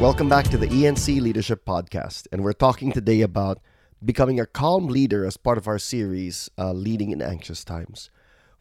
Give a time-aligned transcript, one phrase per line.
[0.00, 3.58] Welcome back to the ENC Leadership Podcast, and we're talking today about
[4.04, 8.08] becoming a calm leader as part of our series, uh, Leading in Anxious Times.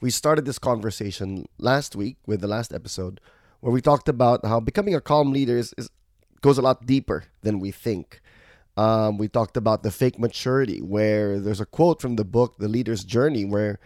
[0.02, 3.22] We started this conversation last week with the last episode,
[3.60, 5.92] where we talked about how becoming a calm leader is, is
[6.42, 8.20] goes a lot deeper than we think.
[8.76, 12.68] Um, we talked about the fake maturity, where there's a quote from the book, The
[12.68, 13.78] Leader's Journey, where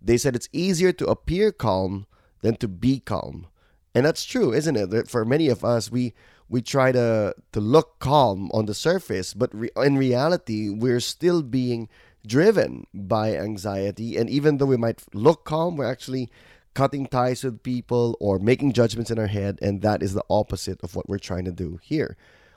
[0.00, 2.06] they said it's easier to appear calm
[2.42, 3.48] than to be calm.
[3.96, 5.08] And that's true, isn't it?
[5.08, 6.14] For many of us, we
[6.50, 11.42] we try to to look calm on the surface, but re- in reality, we're still
[11.42, 11.88] being
[12.26, 14.18] driven by anxiety.
[14.18, 16.28] And even though we might look calm, we're actually
[16.74, 20.80] cutting ties with people or making judgments in our head, and that is the opposite
[20.82, 22.16] of what we're trying to do here.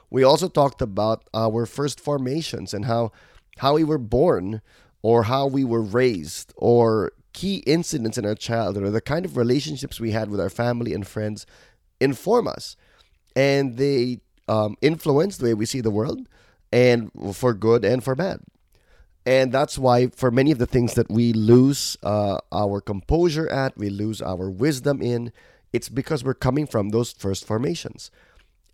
[0.09, 3.11] We also talked about our first formations and how
[3.57, 4.61] how we were born
[5.03, 9.37] or how we were raised or key incidents in our childhood or the kind of
[9.37, 11.45] relationships we had with our family and friends
[11.99, 12.75] inform us
[13.35, 16.27] and they um, influence the way we see the world,
[16.71, 18.39] and for good and for bad.
[19.25, 23.77] And that's why, for many of the things that we lose uh, our composure at,
[23.77, 25.31] we lose our wisdom in,
[25.71, 28.11] it's because we're coming from those first formations.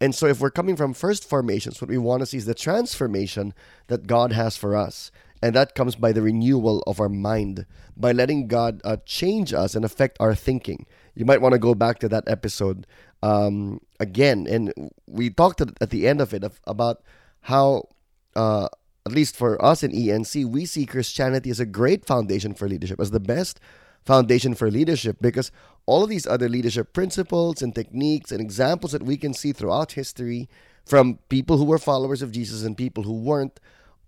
[0.01, 2.55] And so, if we're coming from first formations, what we want to see is the
[2.55, 3.53] transformation
[3.87, 5.11] that God has for us.
[5.41, 9.75] And that comes by the renewal of our mind, by letting God uh, change us
[9.75, 10.85] and affect our thinking.
[11.15, 12.85] You might want to go back to that episode
[13.23, 14.47] um, again.
[14.49, 14.73] And
[15.07, 17.01] we talked at the end of it about
[17.41, 17.89] how,
[18.35, 18.69] uh,
[19.05, 22.99] at least for us in ENC, we see Christianity as a great foundation for leadership,
[22.99, 23.59] as the best
[24.05, 25.51] foundation for leadership, because
[25.85, 29.93] all of these other leadership principles and techniques and examples that we can see throughout
[29.93, 30.47] history
[30.85, 33.59] from people who were followers of Jesus and people who weren't,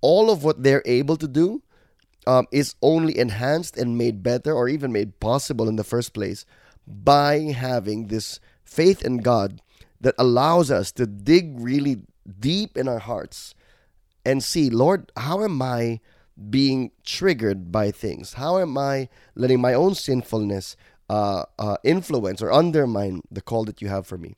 [0.02, 1.62] all of what they're able to do
[2.28, 6.46] um, is only enhanced and made better or even made possible in the first place
[6.88, 9.62] by having this faith in God
[10.00, 12.04] that allows us to dig really
[12.40, 13.54] deep in our hearts
[14.26, 16.00] and see, Lord, how am I
[16.50, 18.34] being triggered by things?
[18.34, 20.76] How am I letting my own sinfulness
[21.10, 24.36] uh, uh, influence or undermine the call that you have for me?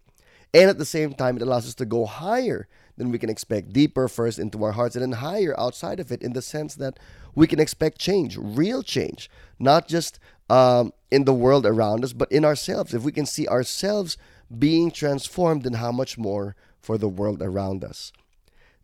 [0.53, 3.73] And at the same time, it allows us to go higher than we can expect,
[3.73, 6.99] deeper first into our hearts, and then higher outside of it in the sense that
[7.33, 12.31] we can expect change, real change, not just um, in the world around us, but
[12.31, 12.93] in ourselves.
[12.93, 14.17] If we can see ourselves
[14.57, 18.11] being transformed, then how much more for the world around us?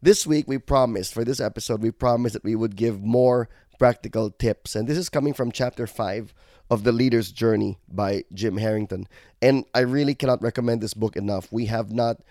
[0.01, 4.29] This week, we promised, for this episode, we promised that we would give more practical
[4.29, 4.75] tips.
[4.75, 6.33] And this is coming from chapter 5
[6.69, 9.07] of The Leader's Journey by Jim Herrington.
[9.41, 11.51] And I really cannot recommend this book enough.
[11.51, 12.21] We have not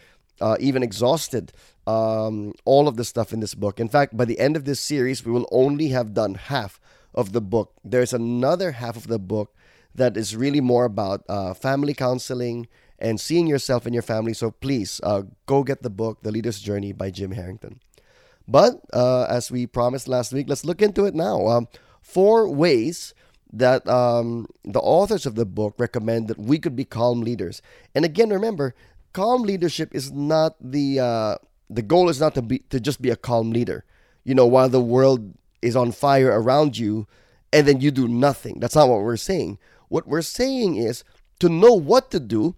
[0.41, 1.53] uh, even exhausted
[1.87, 3.81] um, all of the stuff in this book.
[3.81, 6.81] In fact, by the end of this series, we will only have done half
[7.15, 7.73] of the book.
[7.85, 9.55] There's another half of the book
[9.95, 14.35] that is really more about uh, family counseling and seeing yourself and your family.
[14.35, 17.81] So please uh, go get the book, The Leader's Journey by Jim Herrington.
[18.47, 21.47] But uh, as we promised last week, let's look into it now.
[21.47, 21.69] Um,
[22.01, 23.15] four ways
[23.53, 27.63] that um, the authors of the book recommend that we could be calm leaders.
[27.95, 28.75] And again, remember,
[29.13, 31.37] calm leadership is not the uh,
[31.71, 33.85] the goal is not to be to just be a calm leader.
[34.25, 37.07] You know, while the world is on fire around you,
[37.53, 38.59] and then you do nothing.
[38.61, 39.59] That's not what we're saying.
[39.89, 41.05] What we're saying is
[41.41, 42.57] to know what to do,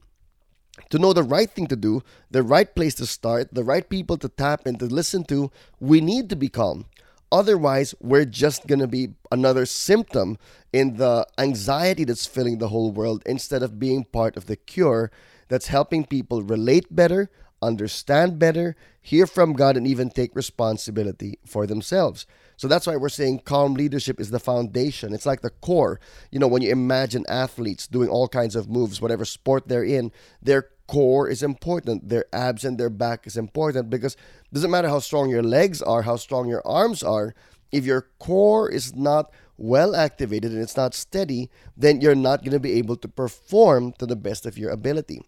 [0.88, 4.16] to know the right thing to do, the right place to start, the right people
[4.18, 6.86] to tap and to listen to, we need to be calm.
[7.32, 10.36] Otherwise, we're just going to be another symptom
[10.72, 15.12] in the anxiety that's filling the whole world instead of being part of the cure
[15.48, 17.30] that's helping people relate better,
[17.62, 22.26] understand better, hear from God, and even take responsibility for themselves.
[22.60, 25.14] So that's why we're saying calm leadership is the foundation.
[25.14, 25.98] It's like the core.
[26.30, 30.12] You know, when you imagine athletes doing all kinds of moves, whatever sport they're in,
[30.42, 32.10] their core is important.
[32.10, 35.80] Their abs and their back is important because it doesn't matter how strong your legs
[35.80, 37.34] are, how strong your arms are,
[37.72, 41.48] if your core is not well activated and it's not steady,
[41.78, 45.22] then you're not going to be able to perform to the best of your ability.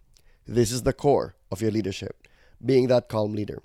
[0.45, 2.27] This is the core of your leadership,
[2.63, 3.59] being that calm leader.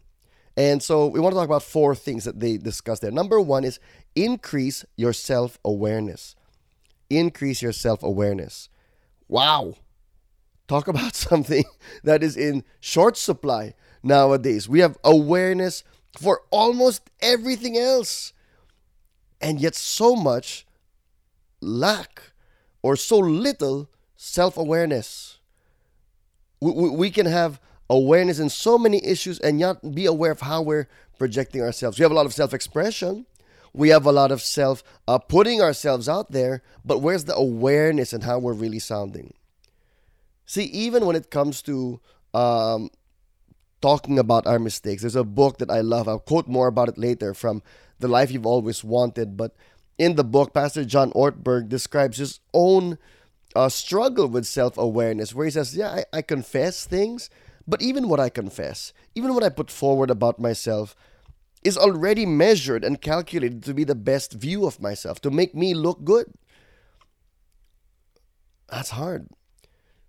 [0.58, 3.12] And so we want to talk about four things that they discuss there.
[3.12, 3.78] Number one is
[4.16, 6.34] increase your self awareness.
[7.08, 8.68] Increase your self awareness.
[9.28, 9.74] Wow.
[10.66, 11.62] Talk about something
[12.02, 14.68] that is in short supply nowadays.
[14.68, 15.84] We have awareness
[16.18, 18.32] for almost everything else.
[19.40, 20.66] And yet, so much
[21.60, 22.20] lack
[22.82, 25.38] or so little self awareness
[26.60, 30.62] we, we can have awareness in so many issues and not be aware of how
[30.62, 30.88] we're
[31.18, 31.98] projecting ourselves.
[31.98, 33.26] We have a lot of self expression.
[33.72, 38.12] We have a lot of self uh, putting ourselves out there, but where's the awareness
[38.12, 39.34] and how we're really sounding?
[40.46, 42.00] See, even when it comes to
[42.34, 42.90] um,
[43.80, 45.02] talking about our mistakes.
[45.02, 46.08] There's a book that I love.
[46.08, 47.62] I'll quote more about it later from
[47.98, 49.36] The Life You've Always Wanted.
[49.36, 49.54] But
[49.98, 52.98] in the book, Pastor John Ortberg describes his own
[53.56, 57.30] uh, struggle with self awareness, where he says, Yeah, I, I confess things,
[57.68, 60.96] but even what I confess, even what I put forward about myself,
[61.62, 65.74] is already measured and calculated to be the best view of myself, to make me
[65.74, 66.32] look good.
[68.70, 69.28] That's hard.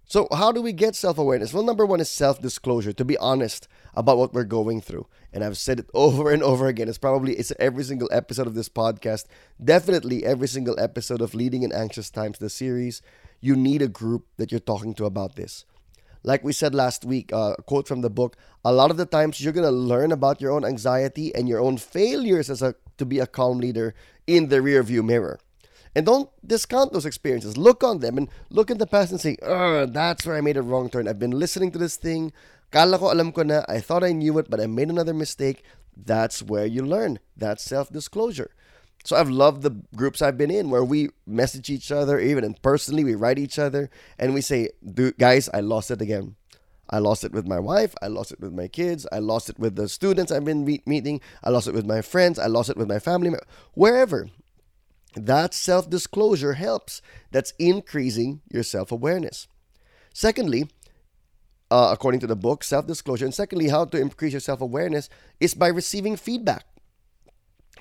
[0.06, 1.54] So, how do we get self awareness?
[1.54, 5.08] Well, number one is self disclosure, to be honest about what we're going through.
[5.34, 6.88] And I've said it over and over again.
[6.88, 9.26] It's probably it's every single episode of this podcast,
[9.64, 13.02] definitely every single episode of Leading in Anxious Times, the series.
[13.42, 15.66] You need a group that you're talking to about this.
[16.24, 19.06] Like we said last week, uh, a quote from the book: a lot of the
[19.06, 23.06] times you're gonna learn about your own anxiety and your own failures as a to
[23.06, 23.96] be a calm leader
[24.28, 25.40] in the rearview mirror.
[25.96, 27.58] And don't discount those experiences.
[27.58, 30.62] Look on them and look in the past and say, that's where I made a
[30.62, 31.08] wrong turn.
[31.08, 32.32] I've been listening to this thing.
[32.70, 33.64] Kala ko alam ko na.
[33.68, 35.64] I thought I knew it, but I made another mistake.
[35.98, 37.18] That's where you learn.
[37.36, 38.52] That's self-disclosure.
[39.06, 42.62] So I've loved the groups I've been in where we message each other, even and
[42.62, 44.70] personally we write each other and we say,
[45.18, 46.36] guys, I lost it again.
[46.90, 47.94] I lost it with my wife.
[48.02, 49.06] I lost it with my kids.
[49.12, 51.22] I lost it with the students I've been meeting.
[51.44, 52.40] I lost it with my friends.
[52.40, 53.32] I lost it with my family.
[53.74, 54.30] Wherever.
[55.16, 57.02] That self disclosure helps.
[57.32, 59.48] That's increasing your self awareness.
[60.14, 60.70] Secondly,
[61.72, 65.10] uh, according to the book, self disclosure, and secondly, how to increase your self awareness
[65.40, 66.66] is by receiving feedback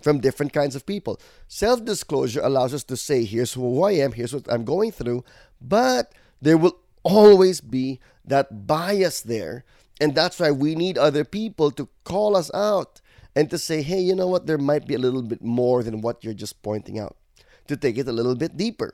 [0.02, 1.20] from different kinds of people.
[1.46, 5.24] Self disclosure allows us to say, here's who I am, here's what I'm going through,
[5.60, 9.64] but there will always be that bias there.
[10.00, 13.00] And that's why we need other people to call us out
[13.34, 16.00] and to say, hey, you know what, there might be a little bit more than
[16.00, 17.16] what you're just pointing out,
[17.66, 18.92] to take it a little bit deeper.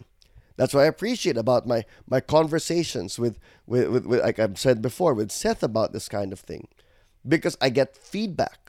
[0.57, 4.81] That's what I appreciate about my my conversations with, with, with, with like I've said
[4.81, 6.69] before, with Seth about this kind of thing.
[7.27, 8.64] Because I get feedback.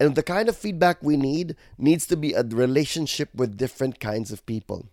[0.00, 4.30] And the kind of feedback we need needs to be a relationship with different kinds
[4.30, 4.86] of people,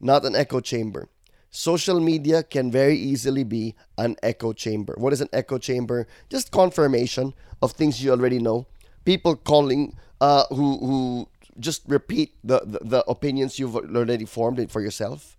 [0.00, 1.08] not an echo chamber.
[1.50, 4.94] Social media can very easily be an echo chamber.
[4.96, 6.06] What is an echo chamber?
[6.30, 8.66] Just confirmation of things you already know
[9.04, 11.28] people calling uh, who who
[11.58, 15.36] just repeat the, the, the opinions you've already formed for yourself.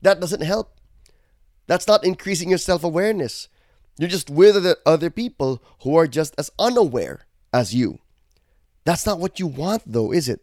[0.00, 0.74] That doesn't help.
[1.66, 3.48] That's not increasing your self awareness.
[3.98, 4.56] You're just with
[4.86, 7.98] other people who are just as unaware as you.
[8.84, 10.40] That's not what you want, though, is it?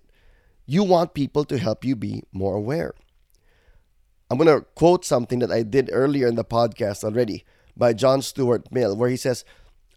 [0.66, 2.94] You want people to help you be more aware.
[4.30, 7.44] I'm going to quote something that I did earlier in the podcast already
[7.76, 9.44] by John Stuart Mill, where he says,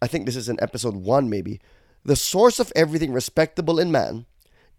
[0.01, 1.61] I think this is in episode one, maybe
[2.03, 4.25] the source of everything respectable in man,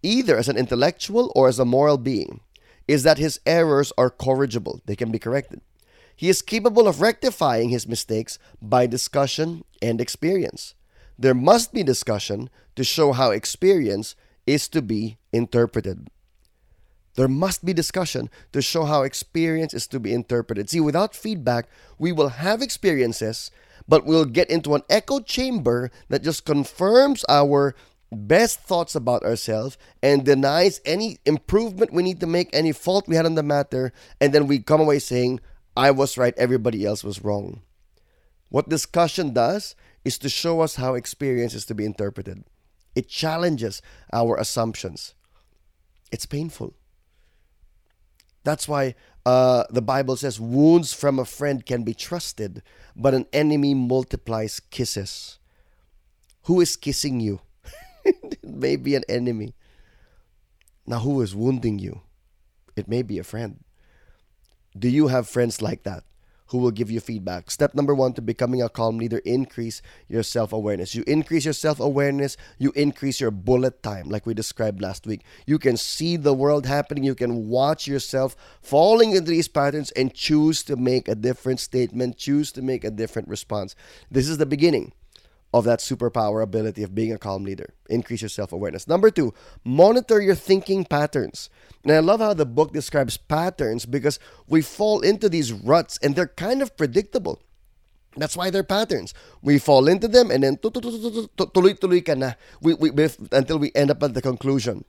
[0.03, 2.41] either as an intellectual or as a moral being,
[2.87, 5.61] is that his errors are corrigible, they can be corrected.
[6.15, 10.75] He is capable of rectifying his mistakes by discussion and experience.
[11.17, 14.15] There must be discussion to show how experience
[14.45, 16.09] is to be interpreted.
[17.15, 20.69] There must be discussion to show how experience is to be interpreted.
[20.69, 21.67] See, without feedback,
[21.97, 23.51] we will have experiences
[23.87, 27.75] but we'll get into an echo chamber that just confirms our
[28.11, 33.15] best thoughts about ourselves and denies any improvement we need to make, any fault we
[33.15, 33.91] had on the matter,
[34.21, 35.39] and then we come away saying,
[35.75, 37.61] I was right, everybody else was wrong.
[38.55, 42.45] What discussion does is to show us how experience is to be interpreted.
[42.95, 43.81] It challenges
[44.13, 45.13] our assumptions.
[46.09, 46.73] It's painful.
[48.45, 48.95] That's why
[49.25, 52.63] uh, the Bible says wounds from a friend can be trusted,
[52.95, 55.37] but an enemy multiplies kisses.
[56.43, 57.41] Who is kissing you?
[58.05, 59.53] it may be an enemy.
[60.87, 62.03] Now, who is wounding you?
[62.77, 63.65] It may be a friend.
[64.79, 66.05] Do you have friends like that?
[66.47, 67.49] Who will give you feedback.
[67.49, 70.95] Step number one to becoming a calm leader increase your self awareness.
[70.95, 75.21] You increase your self awareness, you increase your bullet time, like we described last week.
[75.45, 80.13] You can see the world happening, you can watch yourself falling into these patterns and
[80.13, 83.75] choose to make a different statement, choose to make a different response.
[84.11, 84.93] This is the beginning
[85.55, 87.73] of that superpower ability of being a calm leader.
[87.89, 88.89] Increase your self awareness.
[88.89, 89.33] Number two,
[89.63, 91.49] monitor your thinking patterns.
[91.85, 96.13] And I love how the book describes patterns because we fall into these ruts and
[96.13, 97.41] they're kind of predictable.
[98.17, 99.13] That's why they're patterns.
[99.41, 100.59] We fall into them and then
[102.61, 102.75] we,
[103.31, 104.83] until we end up at the conclusion.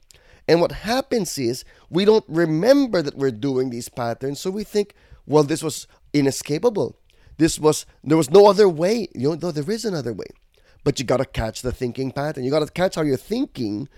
[0.49, 4.95] And what happens is we don't remember that we're doing these patterns, so we think,
[5.27, 6.99] well, this was inescapable.
[7.37, 9.09] This was there was no other way.
[9.15, 10.27] You know, no, there is another way
[10.87, 12.45] but you got to catch the thinking pattern.
[12.45, 13.89] You got to catch how you're thinking.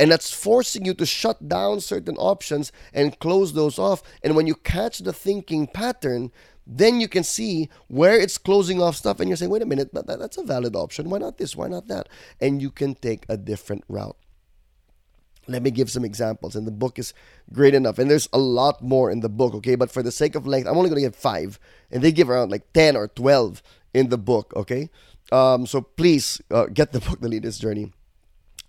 [0.00, 4.02] And that's forcing you to shut down certain options and close those off.
[4.22, 6.32] And when you catch the thinking pattern,
[6.66, 9.92] then you can see where it's closing off stuff and you're saying, wait a minute,
[9.92, 11.10] that, that's a valid option.
[11.10, 11.54] Why not this?
[11.54, 12.08] Why not that?
[12.40, 14.16] And you can take a different route.
[15.48, 16.56] Let me give some examples.
[16.56, 17.12] And the book is
[17.52, 17.98] great enough.
[17.98, 19.74] And there's a lot more in the book, okay?
[19.74, 21.58] But for the sake of length, I'm only going to give five.
[21.90, 23.62] And they give around like 10 or 12
[23.94, 24.90] in the book, okay?
[25.30, 27.92] Um, so please uh, get the book, The Leader's Journey.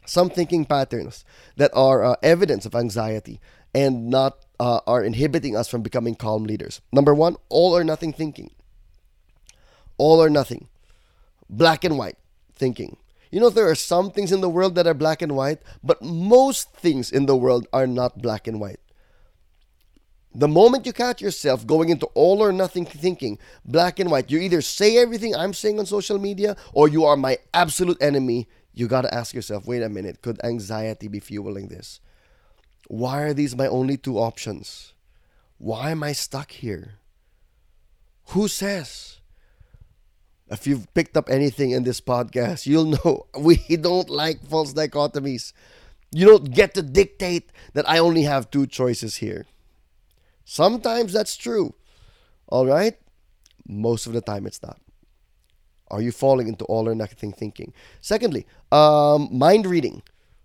[0.05, 1.23] Some thinking patterns
[1.55, 3.39] that are uh, evidence of anxiety
[3.73, 6.81] and not uh, are inhibiting us from becoming calm leaders.
[6.91, 8.51] Number one, all or nothing thinking.
[9.97, 10.67] All or nothing.
[11.49, 12.17] Black and white
[12.53, 12.97] thinking.
[13.31, 16.01] You know, there are some things in the world that are black and white, but
[16.01, 18.79] most things in the world are not black and white.
[20.35, 24.39] The moment you catch yourself going into all or nothing thinking, black and white, you
[24.39, 28.47] either say everything I'm saying on social media or you are my absolute enemy.
[28.73, 31.99] You got to ask yourself wait a minute, could anxiety be fueling this?
[32.87, 34.93] Why are these my only two options?
[35.57, 36.95] Why am I stuck here?
[38.29, 39.19] Who says?
[40.49, 45.53] If you've picked up anything in this podcast, you'll know we don't like false dichotomies.
[46.11, 49.45] You don't get to dictate that I only have two choices here.
[50.45, 51.73] Sometimes that's true.
[52.47, 52.95] All right?
[53.67, 54.79] Most of the time it's not.
[55.89, 57.73] Are you falling into all or nothing thinking?
[58.01, 60.01] Secondly, um, mind reading.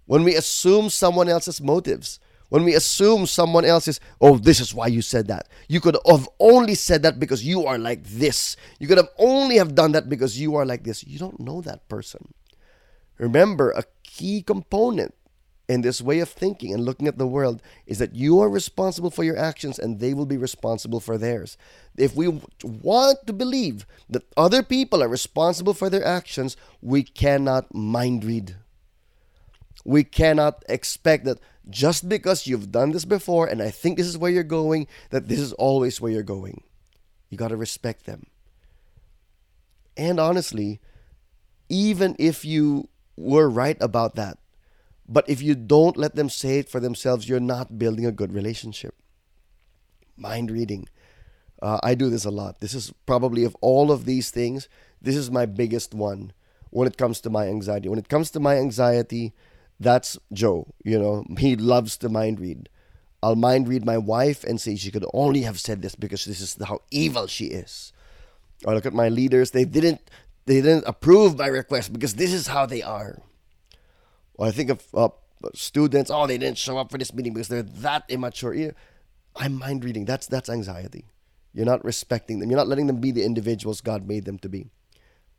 [0.06, 4.74] When we assume someone else's motives, when we assume someone else is, oh, this is
[4.74, 5.48] why you said that.
[5.68, 8.56] You could have only said that because you are like this.
[8.78, 11.04] You could have only have done that because you are like this.
[11.04, 12.32] You don't know that person.
[13.18, 15.14] Remember, a key component
[15.68, 19.10] in this way of thinking and looking at the world is that you are responsible
[19.10, 21.58] for your actions and they will be responsible for theirs.
[21.96, 27.74] If we want to believe that other people are responsible for their actions, we cannot
[27.74, 28.56] mind read.
[29.84, 34.16] We cannot expect that just because you've done this before and I think this is
[34.16, 36.62] where you're going, that this is always where you're going.
[37.28, 38.26] You got to respect them.
[39.98, 40.80] And honestly,
[41.68, 44.38] even if you were right about that,
[45.08, 48.32] but if you don't let them say it for themselves, you're not building a good
[48.32, 48.94] relationship.
[50.16, 50.88] Mind reading.
[51.62, 52.60] Uh, I do this a lot.
[52.60, 54.68] This is probably of all of these things,
[55.00, 56.32] this is my biggest one
[56.70, 57.88] when it comes to my anxiety.
[57.88, 59.32] When it comes to my anxiety,
[59.80, 60.74] that's Joe.
[60.84, 62.68] You know, he loves to mind read.
[63.22, 66.40] I'll mind read my wife and say she could only have said this because this
[66.40, 67.92] is how evil she is.
[68.64, 70.00] Or look at my leaders; they didn't
[70.46, 73.22] they didn't approve my request because this is how they are.
[74.38, 75.08] Or I think of uh,
[75.54, 78.72] students; oh, they didn't show up for this meeting because they're that immature.
[79.36, 80.06] I'm mind reading.
[80.06, 81.04] That's that's anxiety.
[81.52, 82.50] You're not respecting them.
[82.50, 84.70] You're not letting them be the individuals God made them to be.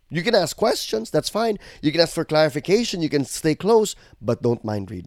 [0.09, 1.59] You can ask questions, that's fine.
[1.81, 5.05] You can ask for clarification, you can stay close, but don't mind read.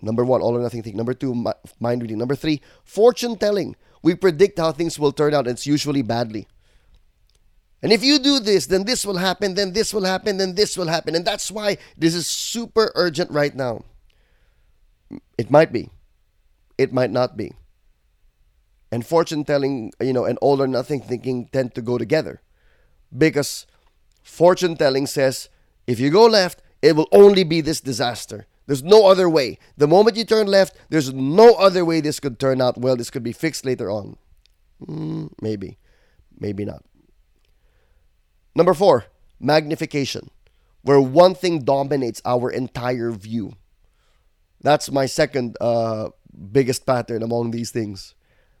[0.00, 0.96] Number one, all or nothing thing.
[0.96, 1.34] Number two,
[1.78, 2.18] mind reading.
[2.18, 3.76] Number three, fortune telling.
[4.02, 6.46] We predict how things will turn out, and it's usually badly.
[7.86, 10.76] And if you do this, then this will happen, then this will happen, then this
[10.76, 11.14] will happen.
[11.14, 13.84] And that's why this is super urgent right now.
[15.38, 15.90] It might be,
[16.78, 17.52] it might not be.
[18.90, 22.42] And fortune telling, you know, and all or nothing thinking tend to go together
[23.16, 23.68] because
[24.24, 25.48] fortune telling says
[25.86, 28.46] if you go left, it will only be this disaster.
[28.66, 29.60] There's no other way.
[29.76, 32.96] The moment you turn left, there's no other way this could turn out well.
[32.96, 34.16] This could be fixed later on.
[34.84, 35.78] Mm, maybe,
[36.40, 36.82] maybe not.
[38.56, 39.04] Number four,
[39.38, 40.30] magnification,
[40.80, 43.52] where one thing dominates our entire view.
[44.62, 46.08] That's my second uh,
[46.52, 48.14] biggest pattern among these things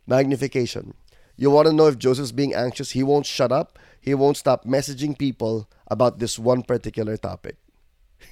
[0.06, 0.92] magnification.
[1.38, 2.90] You want to know if Joseph's being anxious?
[2.90, 3.78] He won't shut up.
[3.98, 7.56] He won't stop messaging people about this one particular topic.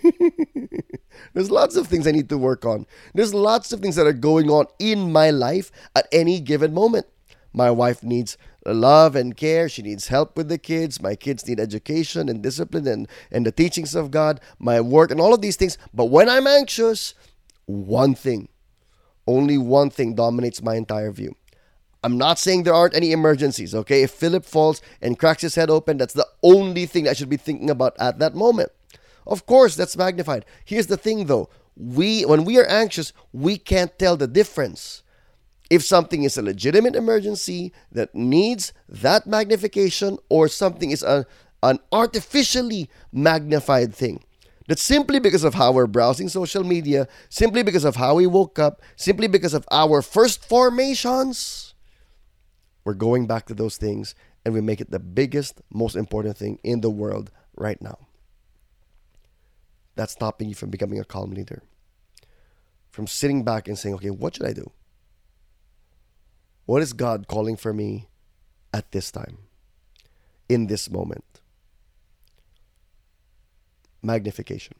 [1.32, 2.86] There's lots of things I need to work on.
[3.14, 7.06] There's lots of things that are going on in my life at any given moment.
[7.54, 9.68] My wife needs love and care.
[9.68, 11.02] She needs help with the kids.
[11.02, 15.20] My kids need education and discipline and, and the teachings of God, my work, and
[15.20, 15.78] all of these things.
[15.92, 17.14] But when I'm anxious,
[17.66, 18.48] one thing,
[19.26, 21.34] only one thing dominates my entire view.
[22.02, 24.02] I'm not saying there aren't any emergencies, okay?
[24.02, 27.38] If Philip falls and cracks his head open, that's the only thing I should be
[27.38, 28.70] thinking about at that moment.
[29.26, 30.44] Of course, that's magnified.
[30.66, 31.48] Here's the thing though.
[31.76, 35.02] We when we are anxious, we can't tell the difference.
[35.74, 41.26] If something is a legitimate emergency that needs that magnification or something is a,
[41.64, 44.22] an artificially magnified thing.
[44.68, 48.60] That simply because of how we're browsing social media, simply because of how we woke
[48.60, 51.74] up, simply because of our first formations,
[52.84, 54.14] we're going back to those things
[54.44, 57.98] and we make it the biggest, most important thing in the world right now.
[59.96, 61.64] That's stopping you from becoming a calm leader.
[62.92, 64.70] From sitting back and saying, okay, what should I do?
[66.66, 68.08] What is God calling for me
[68.72, 69.38] at this time,
[70.48, 71.24] in this moment?
[74.02, 74.74] Magnification.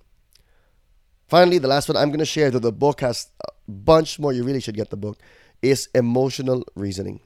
[1.26, 4.32] Finally, the last one I'm going to share, though the book has a bunch more,
[4.32, 5.18] you really should get the book,
[5.62, 7.20] is emotional reasoning.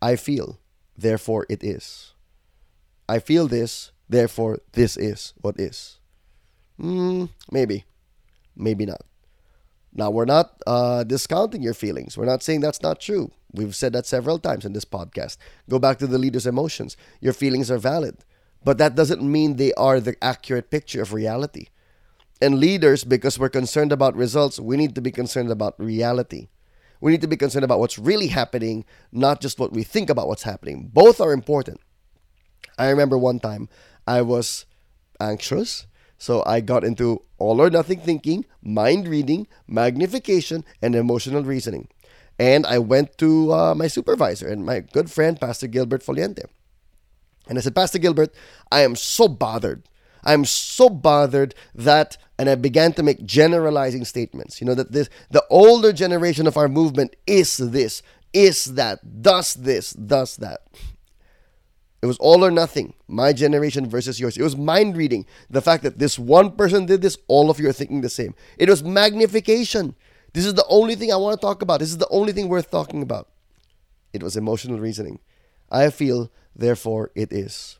[0.00, 0.60] I feel,
[0.96, 2.12] therefore it is.
[3.08, 5.98] I feel this, therefore this is what is.
[6.80, 7.84] Mm, maybe,
[8.56, 9.02] maybe not.
[9.94, 12.18] Now, we're not uh, discounting your feelings.
[12.18, 13.30] We're not saying that's not true.
[13.52, 15.36] We've said that several times in this podcast.
[15.70, 16.96] Go back to the leader's emotions.
[17.20, 18.16] Your feelings are valid,
[18.64, 21.68] but that doesn't mean they are the accurate picture of reality.
[22.42, 26.48] And leaders, because we're concerned about results, we need to be concerned about reality.
[27.00, 30.26] We need to be concerned about what's really happening, not just what we think about
[30.26, 30.90] what's happening.
[30.92, 31.80] Both are important.
[32.76, 33.68] I remember one time
[34.06, 34.66] I was
[35.20, 35.86] anxious
[36.18, 41.88] so I got into all or nothing thinking, mind reading, magnification, and emotional reasoning.
[42.38, 46.44] And I went to uh, my supervisor and my good friend, Pastor Gilbert Foliente.
[47.48, 48.34] And I said, Pastor Gilbert,
[48.72, 49.82] I am so bothered.
[50.24, 54.60] I'm so bothered that, and I began to make generalizing statements.
[54.60, 58.02] You know, that this, the older generation of our movement is this,
[58.32, 60.62] is that, does this, does that.
[62.04, 62.92] It was all or nothing.
[63.08, 64.36] My generation versus yours.
[64.36, 65.24] It was mind reading.
[65.48, 68.34] The fact that this one person did this, all of you are thinking the same.
[68.58, 69.94] It was magnification.
[70.34, 71.80] This is the only thing I want to talk about.
[71.80, 73.30] This is the only thing worth talking about.
[74.12, 75.18] It was emotional reasoning.
[75.70, 77.78] I feel, therefore, it is.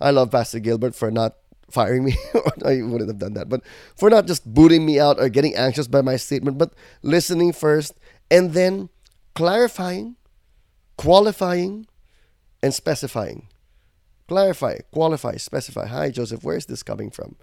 [0.00, 1.36] I love Pastor Gilbert for not
[1.70, 2.16] firing me.
[2.64, 3.48] I wouldn't have done that.
[3.48, 3.62] But
[3.96, 7.94] for not just booting me out or getting anxious by my statement, but listening first
[8.28, 8.88] and then
[9.36, 10.16] clarifying,
[10.96, 11.86] qualifying,
[12.62, 13.48] and specifying.
[14.28, 15.86] Clarify, qualify, specify.
[15.86, 17.36] Hi, Joseph, where is this coming from?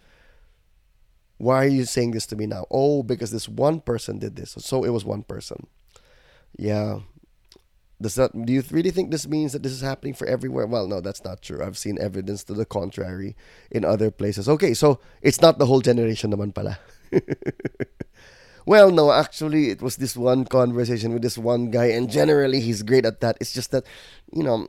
[1.38, 2.66] Why are you saying this to me now?
[2.72, 4.56] Oh, because this one person did this.
[4.60, 5.68] So it was one person.
[6.58, 7.02] Yeah.
[8.00, 10.68] Does that do you really think this means that this is happening for everywhere?
[10.68, 11.64] Well, no, that's not true.
[11.64, 13.36] I've seen evidence to the contrary
[13.72, 14.48] in other places.
[14.48, 16.78] Okay, so it's not the whole generation naman pala.
[18.66, 22.84] well, no, actually it was this one conversation with this one guy and generally he's
[22.84, 23.38] great at that.
[23.42, 23.84] It's just that,
[24.32, 24.68] you know,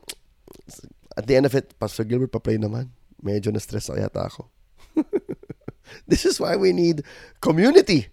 [1.17, 2.89] at the end of it, Pastor Gilbert pa-play naman.
[3.19, 4.47] Medyo na-stress yata ako.
[6.07, 7.03] this is why we need
[7.41, 8.07] community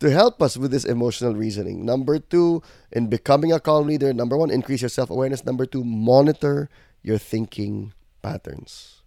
[0.00, 1.84] to help us with this emotional reasoning.
[1.84, 5.44] Number two, in becoming a calm leader, number one, increase your self awareness.
[5.44, 6.70] Number two, monitor
[7.02, 9.02] your thinking patterns.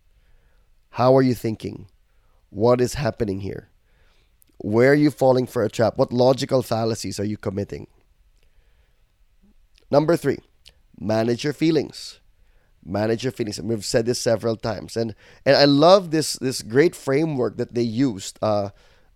[1.02, 1.88] How are you thinking?
[2.50, 3.70] What is happening here?
[4.62, 5.98] Where are you falling for a trap?
[5.98, 7.88] What logical fallacies are you committing?
[9.90, 10.40] Number three,
[11.00, 12.21] manage your feelings
[12.86, 13.60] manage your feelings.
[13.60, 15.16] And we've said this several times, and
[15.46, 18.38] and I love this this great framework that they used.
[18.42, 18.70] Uh,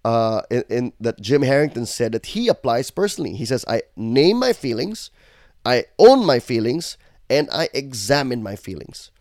[0.04, 3.34] uh, in, in that Jim Herrington said that he applies personally.
[3.34, 5.10] He says, "I name my feelings,
[5.66, 6.98] I own my feelings,
[7.30, 9.12] and I examine my feelings."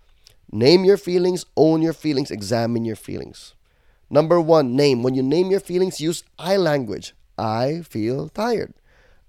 [0.52, 3.54] Name your feelings, own your feelings, examine your feelings.
[4.08, 5.02] Number one, name.
[5.02, 7.14] When you name your feelings, use I language.
[7.36, 8.74] I feel tired.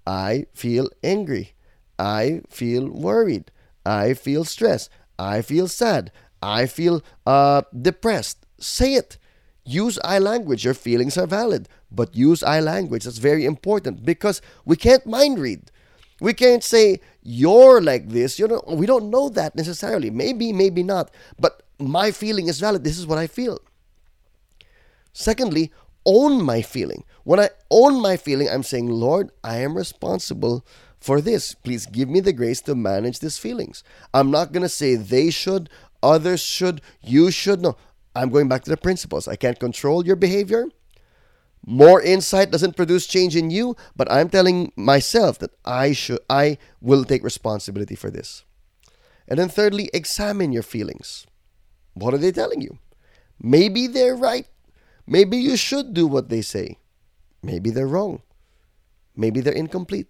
[0.06, 1.54] I feel angry.
[1.98, 3.50] I feel worried.
[3.84, 4.90] I feel stressed.
[5.18, 6.12] I feel sad.
[6.42, 8.46] I feel uh, depressed.
[8.58, 9.18] Say it.
[9.64, 10.64] Use I language.
[10.64, 13.04] Your feelings are valid, but use I language.
[13.04, 15.72] That's very important because we can't mind read.
[16.20, 18.38] We can't say you're like this.
[18.38, 20.10] You know, we don't know that necessarily.
[20.10, 21.10] Maybe, maybe not.
[21.38, 22.84] But my feeling is valid.
[22.84, 23.58] This is what I feel.
[25.12, 25.72] Secondly,
[26.04, 27.04] own my feeling.
[27.24, 30.64] When I own my feeling, I'm saying, Lord, I am responsible
[31.06, 31.54] for this.
[31.54, 33.84] Please give me the grace to manage these feelings.
[34.12, 35.70] I'm not going to say they should,
[36.02, 37.60] others should, you should.
[37.62, 37.76] No,
[38.16, 39.28] I'm going back to the principles.
[39.28, 40.66] I can't control your behavior.
[41.64, 46.58] More insight doesn't produce change in you, but I'm telling myself that I should I
[46.80, 48.44] will take responsibility for this.
[49.28, 51.26] And then thirdly, examine your feelings.
[51.94, 52.78] What are they telling you?
[53.40, 54.46] Maybe they're right.
[55.06, 56.78] Maybe you should do what they say.
[57.42, 58.22] Maybe they're wrong.
[59.16, 60.08] Maybe they're incomplete.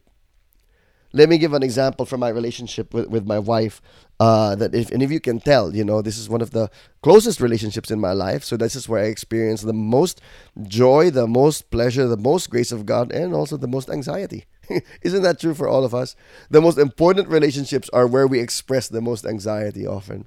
[1.16, 3.80] Let me give an example from my relationship with, with my wife.
[4.18, 6.70] Uh, that if any of you can tell, you know, this is one of the
[7.02, 8.44] closest relationships in my life.
[8.44, 10.20] So this is where I experience the most
[10.62, 14.44] joy, the most pleasure, the most grace of God, and also the most anxiety.
[15.02, 16.16] Isn't that true for all of us?
[16.50, 20.26] The most important relationships are where we express the most anxiety often.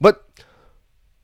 [0.00, 0.24] But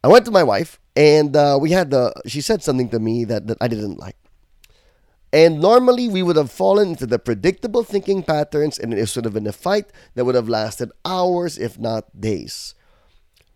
[0.05, 2.13] I went to my wife, and uh, we had the.
[2.27, 4.17] She said something to me that, that I didn't like.
[5.33, 9.35] And normally we would have fallen into the predictable thinking patterns and it would have
[9.35, 12.75] been a fight that would have lasted hours, if not days.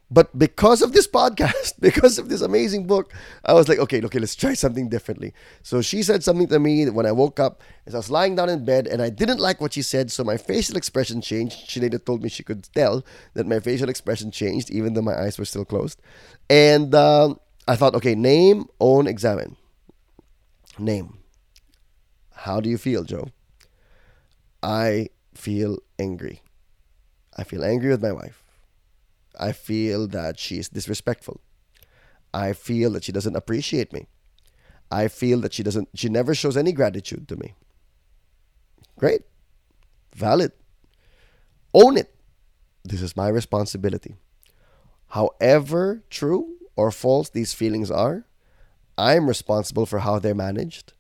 [0.09, 3.12] But because of this podcast, because of this amazing book,
[3.45, 5.35] I was like, okay, okay, let's try something differently.
[5.62, 8.49] So she said something to me when I woke up as I was lying down
[8.49, 11.69] in bed, and I didn't like what she said, so my facial expression changed.
[11.69, 15.19] She later told me she could tell that my facial expression changed, even though my
[15.19, 16.01] eyes were still closed.
[16.49, 19.57] And um, I thought, okay, name, own, examine.
[20.79, 21.19] Name.
[22.37, 23.29] How do you feel, Joe?
[24.62, 26.42] I feel angry.
[27.37, 28.42] I feel angry with my wife.
[29.38, 31.40] I feel that she's disrespectful.
[32.33, 34.07] I feel that she doesn't appreciate me.
[34.90, 37.55] I feel that she doesn't she never shows any gratitude to me.
[38.99, 39.22] Great.
[40.14, 40.53] Valid.
[41.75, 42.14] Own it.
[42.85, 44.16] This is my responsibility.
[45.09, 48.27] However true or false these feelings are,
[48.96, 50.92] I'm responsible for how they're managed.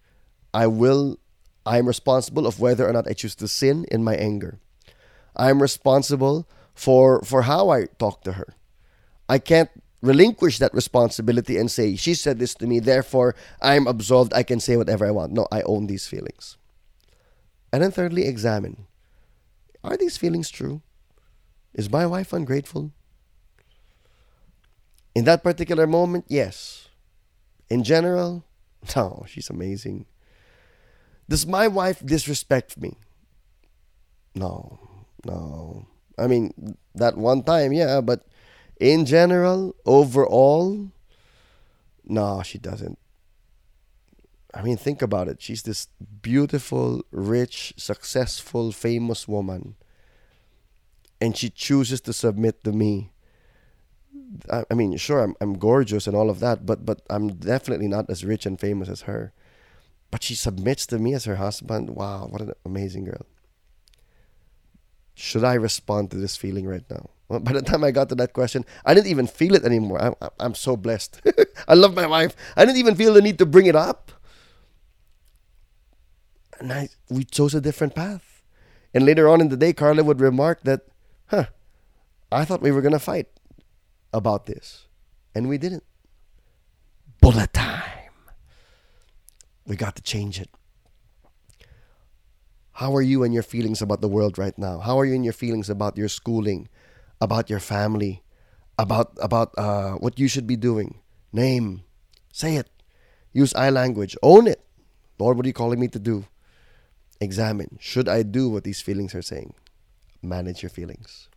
[0.52, 1.18] I will
[1.66, 4.60] I'm responsible of whether or not I choose to sin in my anger.
[5.34, 8.54] I'm responsible for for how I talk to her.
[9.28, 14.32] I can't relinquish that responsibility and say she said this to me therefore I'm absolved
[14.32, 15.32] I can say whatever I want.
[15.32, 16.56] No, I own these feelings.
[17.72, 18.86] And then thirdly examine.
[19.82, 20.82] Are these feelings true?
[21.74, 22.92] Is my wife ungrateful?
[25.14, 26.88] In that particular moment, yes.
[27.68, 28.44] In general,
[28.96, 30.06] no, she's amazing.
[31.28, 32.96] Does my wife disrespect me?
[34.34, 34.78] No,
[35.24, 35.86] no.
[36.18, 38.26] I mean, that one time, yeah, but
[38.78, 40.90] in general, overall,
[42.04, 42.98] no, she doesn't.
[44.54, 45.42] I mean, think about it.
[45.42, 45.88] She's this
[46.22, 49.74] beautiful, rich, successful, famous woman.
[51.20, 53.12] And she chooses to submit to me.
[54.50, 58.10] I, mean, sure, I'm, I'm gorgeous and all of that, but but I'm definitely not
[58.10, 59.32] as rich and famous as her.
[60.10, 61.90] But she submits to me as her husband.
[61.90, 63.26] Wow, what an amazing girl
[65.16, 67.08] should I respond to this feeling right now?
[67.28, 70.00] Well, by the time I got to that question, I didn't even feel it anymore.
[70.00, 71.22] I'm, I'm so blessed.
[71.68, 72.36] I love my wife.
[72.54, 74.12] I didn't even feel the need to bring it up.
[76.60, 78.42] And I, we chose a different path.
[78.94, 80.82] And later on in the day, Carla would remark that,
[81.28, 81.46] huh,
[82.30, 83.28] I thought we were going to fight
[84.12, 84.86] about this.
[85.34, 85.82] And we didn't.
[87.20, 87.75] Bullet time.
[89.66, 90.50] We got to change it.
[92.72, 94.78] How are you and your feelings about the world right now?
[94.78, 96.68] How are you in your feelings about your schooling,
[97.20, 98.22] about your family,
[98.78, 101.00] about about uh, what you should be doing?
[101.32, 101.84] Name,
[102.32, 102.68] say it.
[103.32, 104.16] Use I language.
[104.22, 104.60] Own it.
[105.18, 106.26] Lord, what are you calling me to do?
[107.20, 107.78] Examine.
[107.80, 109.54] Should I do what these feelings are saying?
[110.22, 111.28] Manage your feelings.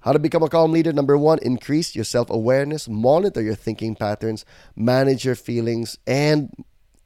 [0.00, 0.92] How to become a calm leader?
[0.92, 4.44] Number one, increase your self awareness, monitor your thinking patterns,
[4.76, 6.52] manage your feelings, and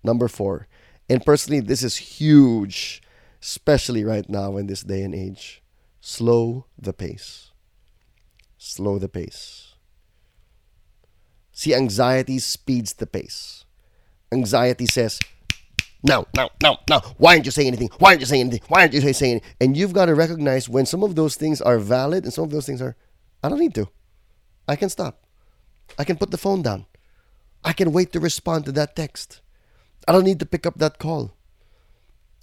[0.03, 0.69] number four,
[1.09, 3.03] and personally, this is huge
[3.43, 5.63] especially right now in this day and age.
[6.01, 7.51] Slow the pace.
[8.57, 9.75] Slow the pace.
[11.51, 13.65] See, anxiety speeds the pace.
[14.31, 15.19] Anxiety says,
[16.05, 17.01] no, no, no, no.
[17.19, 17.91] Why aren't you saying anything?
[17.99, 18.63] Why aren't you saying anything?
[18.69, 19.51] Why aren't you saying anything?
[19.61, 22.51] And you've got to recognize when some of those things are valid and some of
[22.51, 22.97] those things are,
[23.43, 23.89] I don't need to.
[24.67, 25.27] I can stop.
[25.99, 26.87] I can put the phone down.
[27.65, 29.41] I can wait to respond to that text.
[30.07, 31.33] I don't need to pick up that call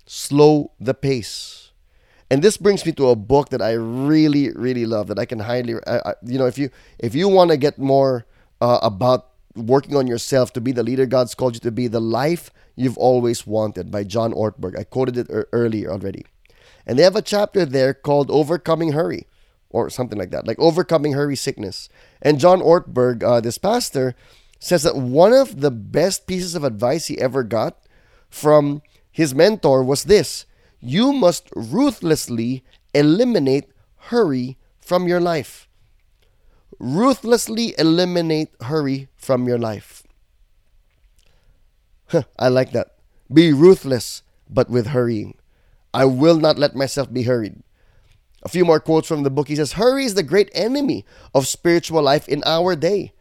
[0.10, 1.70] slow the pace.
[2.32, 5.40] And this brings me to a book that I really, really love that I can
[5.40, 5.74] highly,
[6.24, 8.26] you know, if you if you want to get more
[8.60, 12.02] uh, about working on yourself to be the leader God's called you to be, the
[12.02, 14.78] life you've always wanted by John Ortberg.
[14.78, 16.26] I quoted it er- earlier already,
[16.86, 19.28] and they have a chapter there called "Overcoming Hurry."
[19.72, 21.90] Or something like that, like overcoming hurry sickness.
[22.24, 24.16] And John Ortberg, uh, this pastor,
[24.60, 27.78] says that one of the best pieces of advice he ever got
[28.30, 30.46] from his mentor was this
[30.80, 33.72] you must ruthlessly eliminate
[34.14, 35.68] hurry from your life.
[36.80, 40.04] Ruthlessly eliminate hurry from your life.
[42.08, 42.96] Huh, I like that.
[43.32, 45.38] Be ruthless, but with hurrying.
[45.94, 47.62] I will not let myself be hurried.
[48.42, 49.50] A few more quotes from the book.
[49.50, 53.14] He says, Hurry is the great enemy of spiritual life in our day.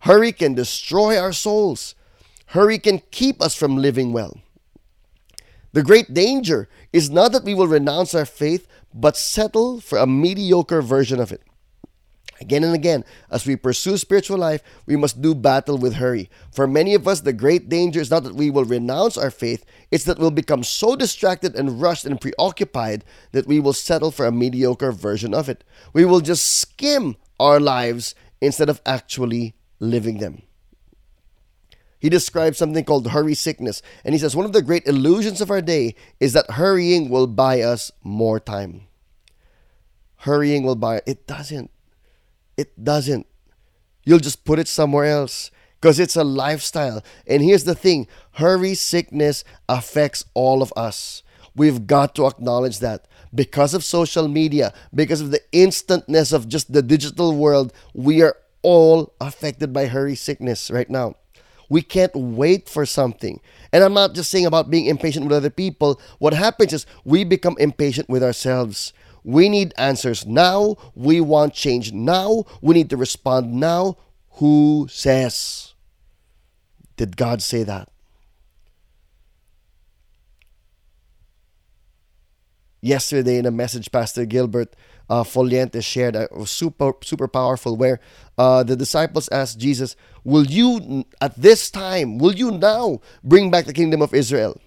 [0.00, 1.94] Hurry can destroy our souls.
[2.46, 4.40] Hurry can keep us from living well.
[5.72, 10.06] The great danger is not that we will renounce our faith, but settle for a
[10.06, 11.42] mediocre version of it.
[12.40, 16.28] Again and again, as we pursue spiritual life, we must do battle with hurry.
[16.52, 19.64] For many of us, the great danger is not that we will renounce our faith,
[19.90, 24.26] it's that we'll become so distracted and rushed and preoccupied that we will settle for
[24.26, 25.64] a mediocre version of it.
[25.92, 30.42] We will just skim our lives instead of actually living them
[31.98, 33.82] he describes something called hurry sickness.
[34.04, 37.26] And he says one of the great illusions of our day is that hurrying will
[37.26, 38.82] buy us more time.
[40.18, 41.70] Hurrying will buy it doesn't.
[42.56, 43.26] It doesn't.
[44.04, 47.02] You'll just put it somewhere else because it's a lifestyle.
[47.26, 51.22] And here's the thing hurry sickness affects all of us.
[51.54, 53.08] We've got to acknowledge that.
[53.34, 58.36] Because of social media, because of the instantness of just the digital world, we are
[58.66, 61.14] all affected by hurry sickness right now.
[61.68, 63.40] We can't wait for something.
[63.72, 66.00] And I'm not just saying about being impatient with other people.
[66.18, 68.92] What happens is we become impatient with ourselves.
[69.22, 70.76] We need answers now.
[70.96, 72.42] We want change now.
[72.60, 73.98] We need to respond now.
[74.38, 75.74] Who says?
[76.96, 77.88] Did God say that?
[82.80, 84.74] Yesterday in a message, Pastor Gilbert
[85.08, 88.00] uh, Foliente shared was super super powerful, where
[88.38, 92.18] uh, the disciples asked Jesus, "Will you at this time?
[92.18, 94.60] Will you now bring back the kingdom of Israel?"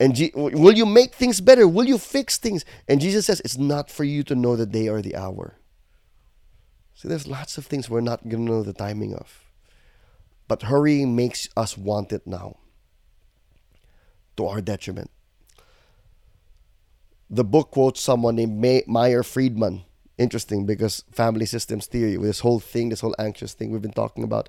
[0.00, 1.68] And G- will you make things better?
[1.68, 2.64] Will you fix things?
[2.88, 5.56] And Jesus says, It's not for you to know the day or the hour.
[6.94, 9.44] See, there's lots of things we're not to know the timing of.
[10.48, 12.58] But hurrying makes us want it now
[14.36, 15.10] to our detriment.
[17.34, 19.82] The book quotes someone named May- Meyer Friedman.
[20.18, 24.22] Interesting because family systems theory, this whole thing, this whole anxious thing we've been talking
[24.22, 24.48] about,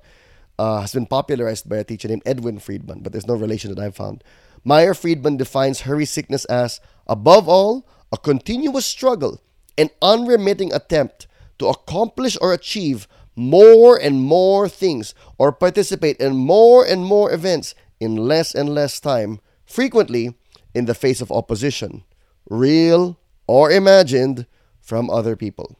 [0.56, 3.82] uh, has been popularized by a teacher named Edwin Friedman, but there's no relation that
[3.82, 4.22] I've found.
[4.62, 9.40] Meyer Friedman defines hurry sickness as, above all, a continuous struggle,
[9.76, 11.26] an unremitting attempt
[11.58, 17.74] to accomplish or achieve more and more things or participate in more and more events
[17.98, 20.36] in less and less time, frequently
[20.72, 22.04] in the face of opposition,
[22.48, 24.46] real or imagined,
[24.86, 25.76] from other people.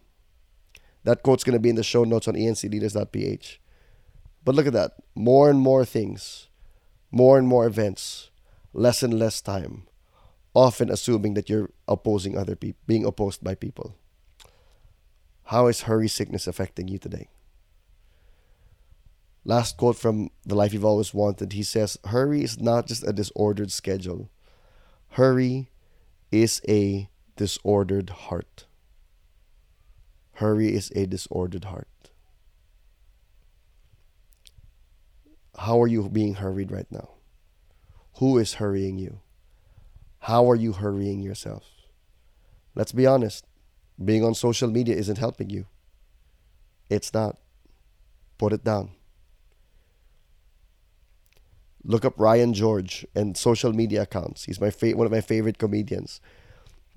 [1.04, 3.60] That quote's going to be in the show notes on encleaders.ph.
[4.44, 4.94] But look at that.
[5.14, 6.48] More and more things,
[7.12, 8.30] more and more events,
[8.72, 9.86] less and less time,
[10.54, 13.94] often assuming that you're opposing other people, being opposed by people.
[15.44, 17.28] How is hurry sickness affecting you today?
[19.44, 21.52] Last quote from The Life You've Always Wanted.
[21.52, 24.28] He says, Hurry is not just a disordered schedule,
[25.10, 25.70] hurry
[26.30, 28.66] is a disordered heart.
[30.34, 31.88] Hurry is a disordered heart.
[35.58, 37.10] How are you being hurried right now?
[38.18, 39.20] Who is hurrying you?
[40.20, 41.64] How are you hurrying yourself?
[42.74, 43.46] Let's be honest.
[44.02, 45.66] Being on social media isn't helping you.
[46.90, 47.38] It's not.
[48.36, 48.90] Put it down.
[51.86, 54.44] Look up Ryan George and social media accounts.
[54.44, 56.20] He's my fa- one of my favorite comedians.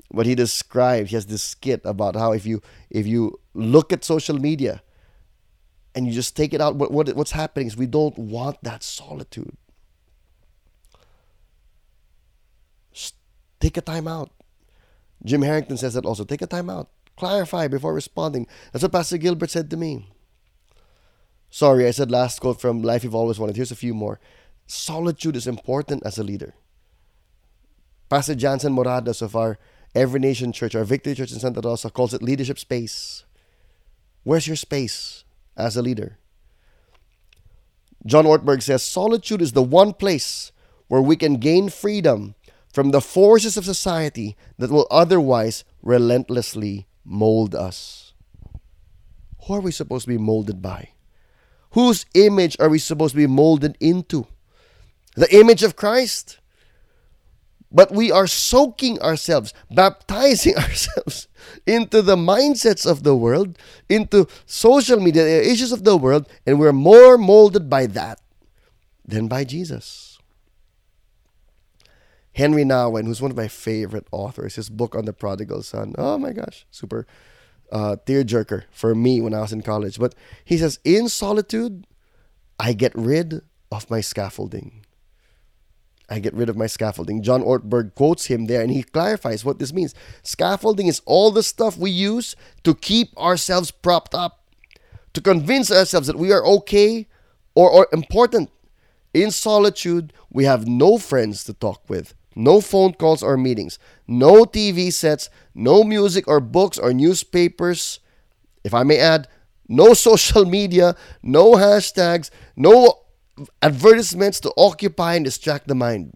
[0.08, 4.04] What he described, he has this skit about how if you if you look at
[4.04, 4.82] social media
[5.94, 8.82] and you just take it out, what, what what's happening is we don't want that
[8.82, 9.56] solitude.
[13.60, 14.32] Take a time out.
[15.24, 16.24] Jim Herrington says that also.
[16.24, 16.90] Take a time out.
[17.18, 18.48] Clarify before responding.
[18.72, 20.08] That's what Pastor Gilbert said to me.
[21.50, 23.58] Sorry, I said last quote from Life You've Always Wanted.
[23.58, 24.20] Here's a few more.
[24.70, 26.54] Solitude is important as a leader.
[28.08, 29.58] Pastor Jansen Moradas of our
[29.96, 33.24] Every Nation Church, our Victory Church in Santa Rosa, calls it leadership space.
[34.24, 35.24] Where's your space
[35.58, 36.20] as a leader?
[38.06, 40.52] John Ortberg says solitude is the one place
[40.88, 42.36] where we can gain freedom
[42.72, 48.14] from the forces of society that will otherwise relentlessly mold us.
[49.48, 50.90] Who are we supposed to be molded by?
[51.72, 54.28] Whose image are we supposed to be molded into?
[55.16, 56.40] The image of Christ.
[57.72, 61.28] But we are soaking ourselves, baptizing ourselves
[61.68, 66.74] into the mindsets of the world, into social media, issues of the world, and we're
[66.74, 68.20] more molded by that
[69.06, 70.18] than by Jesus.
[72.34, 75.94] Henri Nouwen, who's one of my favorite authors, his book on the prodigal son.
[75.98, 77.06] Oh my gosh, super
[77.72, 80.00] uh, tearjerker for me when I was in college.
[80.00, 81.86] But he says, in solitude,
[82.60, 83.42] I get rid
[83.72, 84.79] of my scaffolding.
[86.10, 87.22] I get rid of my scaffolding.
[87.22, 89.94] John Ortberg quotes him there and he clarifies what this means.
[90.24, 94.44] Scaffolding is all the stuff we use to keep ourselves propped up,
[95.14, 97.08] to convince ourselves that we are okay
[97.54, 98.50] or, or important.
[99.14, 104.46] In solitude, we have no friends to talk with, no phone calls or meetings, no
[104.46, 108.00] TV sets, no music or books or newspapers.
[108.64, 109.28] If I may add,
[109.68, 113.00] no social media, no hashtags, no
[113.62, 116.14] advertisements to occupy and distract the mind.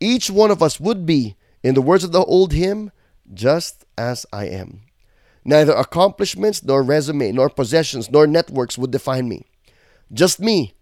[0.00, 2.92] Each one of us would be, in the words of the old hymn,
[3.32, 4.82] just as I am.
[5.44, 9.46] Neither accomplishments, nor resume, nor possessions, nor networks would define me.
[10.12, 10.74] Just me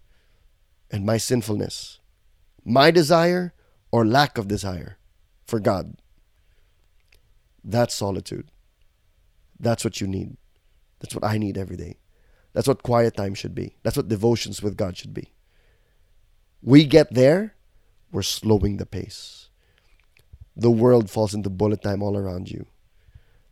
[0.90, 2.00] and my sinfulness,
[2.64, 3.53] my desire
[3.92, 4.98] or lack of desire
[5.46, 5.96] for God.
[7.62, 8.50] That's solitude.
[9.59, 10.37] That's what you need.
[11.00, 11.98] That's what I need every day.
[12.53, 13.77] That's what quiet time should be.
[13.83, 15.34] That's what devotions with God should be.
[16.64, 17.55] We get there,
[18.11, 19.50] we're slowing the pace.
[20.57, 22.64] The world falls into bullet time all around you.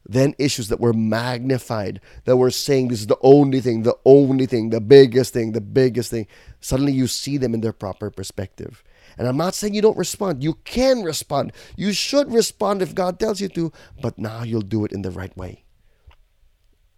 [0.09, 4.47] Then issues that were magnified, that were saying this is the only thing, the only
[4.47, 6.27] thing, the biggest thing, the biggest thing.
[6.61, 8.83] Suddenly you see them in their proper perspective.
[9.19, 10.43] And I'm not saying you don't respond.
[10.43, 11.53] You can respond.
[11.77, 15.11] You should respond if God tells you to, but now you'll do it in the
[15.11, 15.65] right way.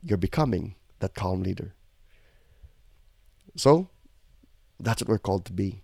[0.03, 1.74] You're becoming that calm leader.
[3.57, 3.88] So,
[4.79, 5.84] that's what we're called to be.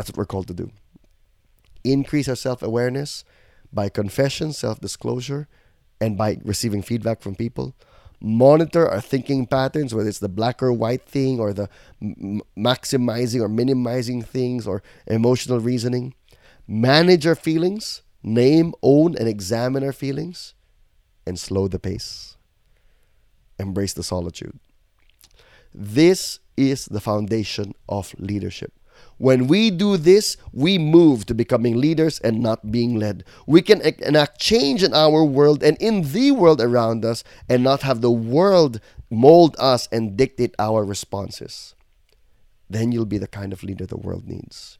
[0.00, 0.70] That's what we're called to do.
[1.84, 3.22] Increase our self awareness
[3.70, 5.46] by confession, self disclosure,
[6.00, 7.74] and by receiving feedback from people.
[8.18, 11.68] Monitor our thinking patterns, whether it's the black or white thing, or the
[12.00, 16.14] m- maximizing or minimizing things, or emotional reasoning.
[16.66, 20.54] Manage our feelings, name, own, and examine our feelings,
[21.26, 22.38] and slow the pace.
[23.58, 24.58] Embrace the solitude.
[25.74, 28.72] This is the foundation of leadership.
[29.20, 33.22] When we do this, we move to becoming leaders and not being led.
[33.46, 37.82] We can enact change in our world and in the world around us and not
[37.82, 38.80] have the world
[39.10, 41.74] mold us and dictate our responses.
[42.70, 44.78] Then you'll be the kind of leader the world needs,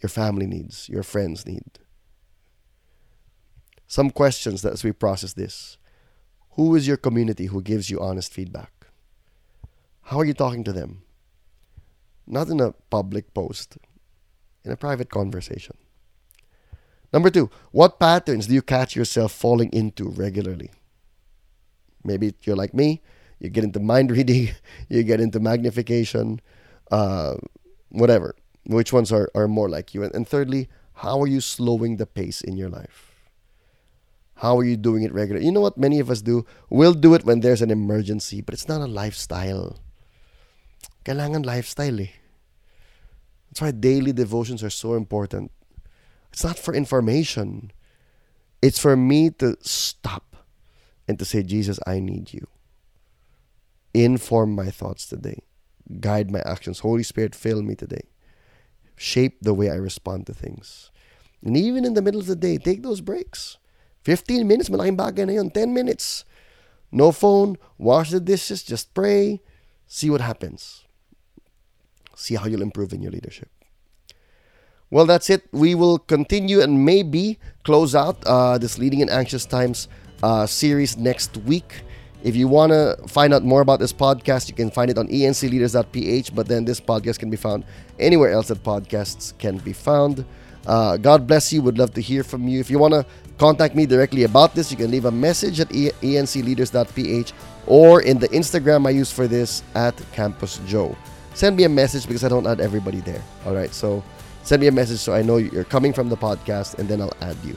[0.00, 1.78] your family needs, your friends need.
[3.86, 5.76] Some questions as we process this.
[6.52, 8.86] Who is your community who gives you honest feedback?
[10.04, 11.02] How are you talking to them?
[12.28, 13.78] Not in a public post,
[14.64, 15.76] in a private conversation.
[17.10, 20.70] Number two, what patterns do you catch yourself falling into regularly?
[22.04, 23.02] Maybe you're like me,
[23.38, 24.50] you get into mind reading,
[24.90, 26.40] you get into magnification,
[26.90, 27.36] uh,
[27.88, 28.36] whatever.
[28.66, 30.02] Which ones are, are more like you?
[30.02, 33.14] And, and thirdly, how are you slowing the pace in your life?
[34.34, 35.46] How are you doing it regularly?
[35.46, 36.44] You know what many of us do?
[36.68, 39.78] We'll do it when there's an emergency, but it's not a lifestyle.
[41.08, 42.12] Kailangan lifestyle eh.
[43.48, 45.50] That's why daily devotions are so important.
[46.30, 47.72] It's not for information.
[48.60, 50.36] It's for me to stop
[51.08, 52.46] and to say, Jesus, I need you.
[53.94, 55.40] Inform my thoughts today.
[55.98, 56.80] Guide my actions.
[56.80, 58.12] Holy Spirit, fill me today.
[58.94, 60.90] Shape the way I respond to things.
[61.42, 63.56] And even in the middle of the day, take those breaks.
[64.02, 65.48] 15 minutes, malaking bagay na yun.
[65.48, 66.26] 10 minutes.
[66.92, 69.40] No phone, wash the dishes, just pray,
[69.86, 70.84] see what happens
[72.18, 73.48] see how you'll improve in your leadership.
[74.90, 75.46] Well, that's it.
[75.52, 79.86] We will continue and maybe close out uh, this Leading in Anxious Times
[80.22, 81.82] uh, series next week.
[82.22, 85.06] If you want to find out more about this podcast, you can find it on
[85.08, 87.64] encleaders.ph, but then this podcast can be found
[88.00, 90.24] anywhere else that podcasts can be found.
[90.66, 91.62] Uh, God bless you.
[91.62, 92.58] Would love to hear from you.
[92.58, 93.06] If you want to
[93.38, 97.32] contact me directly about this, you can leave a message at encleaders.ph
[97.66, 100.96] or in the Instagram I use for this at Campus Joe
[101.38, 103.22] send me a message because I don't add everybody there.
[103.46, 103.72] All right.
[103.72, 104.02] So
[104.42, 107.16] send me a message so I know you're coming from the podcast and then I'll
[107.20, 107.56] add you.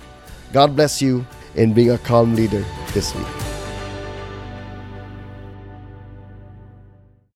[0.53, 2.63] God bless you in being a calm leader
[2.93, 3.60] this week.